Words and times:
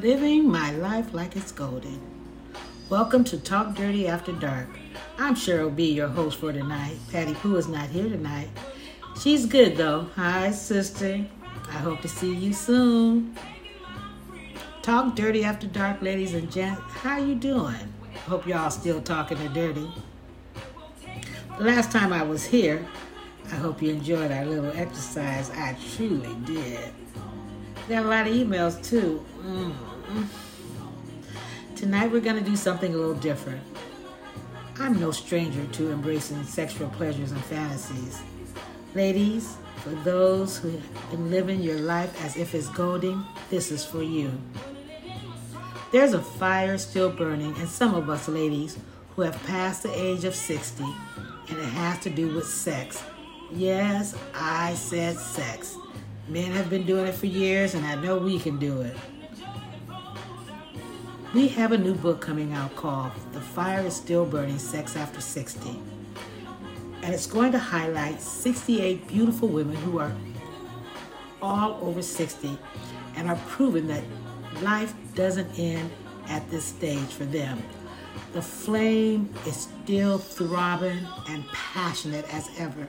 living 0.00 0.46
my 0.46 0.72
life 0.72 1.14
like 1.14 1.36
it's 1.36 1.50
golden. 1.50 1.98
Welcome 2.90 3.24
to 3.24 3.38
Talk 3.38 3.74
Dirty 3.74 4.06
After 4.06 4.32
Dark. 4.32 4.68
I'm 5.16 5.34
Cheryl 5.34 5.74
B, 5.74 5.90
your 5.90 6.08
host 6.08 6.38
for 6.38 6.52
tonight. 6.52 6.98
Patty 7.10 7.32
Pooh 7.32 7.56
is 7.56 7.66
not 7.66 7.88
here 7.88 8.06
tonight. 8.06 8.50
She's 9.18 9.46
good 9.46 9.78
though. 9.78 10.06
Hi, 10.14 10.50
sister. 10.50 11.24
I 11.70 11.78
hope 11.78 12.02
to 12.02 12.08
see 12.08 12.34
you 12.34 12.52
soon. 12.52 13.34
Talk 14.82 15.16
Dirty 15.16 15.44
After 15.44 15.66
Dark, 15.66 16.02
ladies 16.02 16.34
and 16.34 16.52
gents. 16.52 16.82
How 16.88 17.16
you 17.16 17.34
doing? 17.34 17.94
Hope 18.26 18.46
y'all 18.46 18.70
still 18.70 19.00
talking 19.00 19.38
to 19.38 19.48
dirty. 19.48 19.90
The 21.56 21.64
last 21.64 21.90
time 21.90 22.12
I 22.12 22.22
was 22.22 22.44
here, 22.44 22.86
I 23.46 23.54
hope 23.54 23.80
you 23.80 23.92
enjoyed 23.92 24.30
our 24.30 24.44
little 24.44 24.72
exercise. 24.76 25.48
I 25.50 25.74
truly 25.96 26.34
did. 26.44 26.92
Got 27.88 28.04
a 28.04 28.08
lot 28.08 28.26
of 28.26 28.32
emails 28.32 28.82
too. 28.84 29.24
mm 29.40 29.72
Tonight 31.76 32.10
we're 32.10 32.20
going 32.20 32.42
to 32.42 32.50
do 32.50 32.56
something 32.56 32.92
a 32.92 32.96
little 32.96 33.14
different. 33.14 33.62
I'm 34.80 34.98
no 34.98 35.12
stranger 35.12 35.64
to 35.64 35.92
embracing 35.92 36.42
sexual 36.44 36.88
pleasures 36.88 37.30
and 37.30 37.44
fantasies. 37.44 38.20
Ladies, 38.96 39.56
for 39.84 39.90
those 39.90 40.58
who 40.58 40.70
have 40.70 41.10
been 41.10 41.30
living 41.30 41.60
your 41.60 41.78
life 41.78 42.24
as 42.24 42.36
if 42.36 42.56
it's 42.56 42.68
golden, 42.70 43.24
this 43.50 43.70
is 43.70 43.84
for 43.84 44.02
you. 44.02 44.32
There's 45.92 46.12
a 46.12 46.22
fire 46.22 46.78
still 46.78 47.10
burning 47.10 47.54
in 47.56 47.68
some 47.68 47.94
of 47.94 48.10
us 48.10 48.26
ladies 48.26 48.78
who 49.14 49.22
have 49.22 49.40
passed 49.44 49.84
the 49.84 49.94
age 49.94 50.24
of 50.24 50.34
60, 50.34 50.82
and 50.82 51.58
it 51.58 51.64
has 51.64 52.00
to 52.00 52.10
do 52.10 52.34
with 52.34 52.46
sex. 52.46 53.00
Yes, 53.52 54.16
I 54.34 54.74
said 54.74 55.16
sex. 55.18 55.76
Men 56.28 56.50
have 56.52 56.68
been 56.68 56.84
doing 56.84 57.06
it 57.06 57.14
for 57.14 57.26
years, 57.26 57.74
and 57.74 57.86
I 57.86 57.94
know 57.94 58.18
we 58.18 58.40
can 58.40 58.58
do 58.58 58.80
it. 58.80 58.96
We 61.32 61.46
have 61.48 61.70
a 61.70 61.78
new 61.78 61.94
book 61.94 62.20
coming 62.20 62.52
out 62.52 62.74
called 62.74 63.12
The 63.32 63.40
Fire 63.40 63.86
is 63.86 63.94
Still 63.94 64.26
Burning 64.26 64.58
Sex 64.58 64.96
After 64.96 65.20
60. 65.20 65.78
And 67.02 67.14
it's 67.14 67.26
going 67.26 67.52
to 67.52 67.58
highlight 67.58 68.20
68 68.20 69.06
beautiful 69.06 69.48
women 69.48 69.76
who 69.76 69.98
are 69.98 70.12
all 71.40 71.78
over 71.80 72.02
60 72.02 72.58
and 73.14 73.28
are 73.28 73.38
proving 73.46 73.86
that 73.86 74.02
life 74.62 74.94
doesn't 75.14 75.58
end 75.58 75.90
at 76.28 76.50
this 76.50 76.64
stage 76.64 77.08
for 77.10 77.24
them. 77.24 77.62
The 78.32 78.42
flame 78.42 79.32
is 79.46 79.68
still 79.84 80.18
throbbing 80.18 81.06
and 81.28 81.44
passionate 81.52 82.24
as 82.34 82.50
ever. 82.58 82.88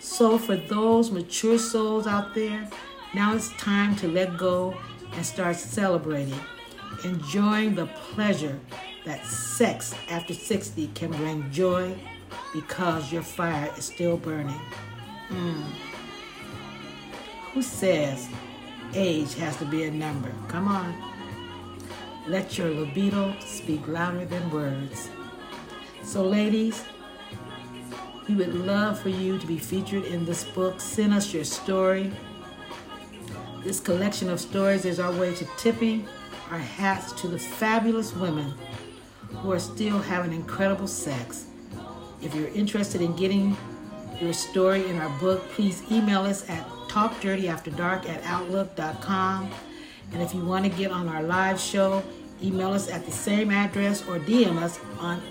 So, 0.00 0.38
for 0.38 0.56
those 0.56 1.10
mature 1.10 1.58
souls 1.58 2.06
out 2.06 2.34
there, 2.34 2.68
now 3.14 3.34
it's 3.34 3.52
time 3.56 3.94
to 3.96 4.08
let 4.08 4.36
go 4.36 4.74
and 5.12 5.24
start 5.24 5.56
celebrating, 5.56 6.40
enjoying 7.04 7.74
the 7.74 7.86
pleasure 7.86 8.58
that 9.04 9.24
sex 9.26 9.94
after 10.08 10.34
60 10.34 10.88
can 10.94 11.10
bring 11.10 11.50
joy 11.50 11.94
because 12.52 13.12
your 13.12 13.22
fire 13.22 13.70
is 13.76 13.86
still 13.86 14.16
burning. 14.16 14.60
Mm. 15.28 15.64
Who 17.52 17.62
says 17.62 18.28
age 18.94 19.34
has 19.34 19.56
to 19.58 19.64
be 19.64 19.84
a 19.84 19.90
number? 19.90 20.32
Come 20.48 20.68
on. 20.68 20.94
Let 22.26 22.56
your 22.56 22.70
libido 22.70 23.34
speak 23.40 23.86
louder 23.88 24.24
than 24.24 24.50
words. 24.50 25.10
So, 26.02 26.22
ladies, 26.22 26.84
we 28.28 28.34
would 28.34 28.54
love 28.54 29.00
for 29.00 29.08
you 29.08 29.38
to 29.38 29.46
be 29.46 29.58
featured 29.58 30.04
in 30.04 30.24
this 30.24 30.44
book. 30.44 30.80
Send 30.80 31.12
us 31.12 31.34
your 31.34 31.44
story. 31.44 32.12
This 33.64 33.80
collection 33.80 34.28
of 34.28 34.40
stories 34.40 34.84
is 34.84 35.00
our 35.00 35.12
way 35.12 35.34
to 35.34 35.44
tipping 35.56 36.06
our 36.50 36.58
hats 36.58 37.12
to 37.20 37.28
the 37.28 37.38
fabulous 37.38 38.14
women 38.14 38.52
who 39.28 39.52
are 39.52 39.58
still 39.58 39.98
having 39.98 40.32
incredible 40.32 40.86
sex. 40.86 41.46
If 42.20 42.34
you're 42.34 42.48
interested 42.48 43.00
in 43.00 43.16
getting 43.16 43.56
your 44.20 44.32
story 44.32 44.88
in 44.88 44.98
our 44.98 45.08
book, 45.18 45.48
please 45.50 45.82
email 45.90 46.22
us 46.22 46.48
at 46.48 46.64
talkdirtyafterdark 46.88 48.08
at 48.08 48.22
outlook.com. 48.24 49.50
And 50.12 50.22
if 50.22 50.34
you 50.34 50.44
want 50.44 50.64
to 50.64 50.70
get 50.70 50.90
on 50.90 51.08
our 51.08 51.22
live 51.22 51.58
show, 51.58 52.02
email 52.42 52.72
us 52.72 52.88
at 52.88 53.04
the 53.06 53.12
same 53.12 53.50
address 53.50 54.06
or 54.06 54.18
DM 54.18 54.58
us 54.58 54.78
on 54.98 55.22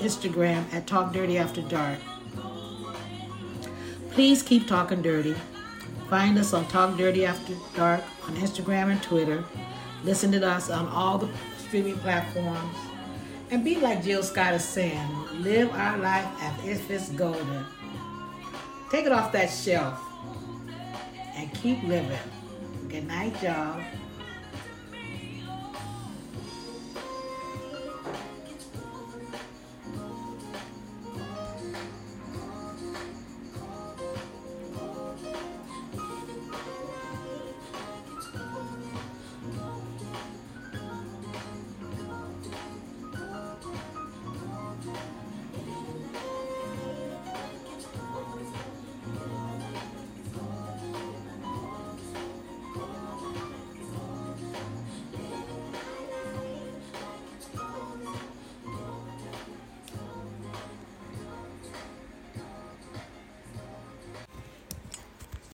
Instagram 0.00 0.64
at 0.72 0.86
Talk 0.86 1.12
Dirty 1.12 1.38
After 1.38 1.62
Dark. 1.62 1.98
Please 4.10 4.42
keep 4.42 4.68
talking 4.68 5.02
dirty. 5.02 5.34
Find 6.08 6.38
us 6.38 6.52
on 6.52 6.66
Talk 6.68 6.96
Dirty 6.96 7.26
After 7.26 7.54
Dark 7.74 8.02
on 8.28 8.36
Instagram 8.36 8.92
and 8.92 9.02
Twitter. 9.02 9.44
Listen 10.04 10.30
to 10.32 10.46
us 10.46 10.70
on 10.70 10.86
all 10.88 11.18
the 11.18 11.28
streaming 11.58 11.98
platforms. 11.98 12.76
And 13.50 13.64
be 13.64 13.76
like 13.76 14.04
Jill 14.04 14.22
Scott 14.22 14.54
is 14.54 14.64
saying, 14.64 15.08
live 15.42 15.70
our 15.72 15.98
life 15.98 16.26
as 16.40 16.64
if 16.64 16.90
it's 16.90 17.08
golden. 17.10 17.64
Take 18.90 19.06
it 19.06 19.12
off 19.12 19.32
that 19.32 19.50
shelf 19.50 20.00
and 21.34 21.52
keep 21.54 21.82
living. 21.82 22.18
Good 22.88 23.06
night, 23.06 23.34
y'all. 23.42 23.82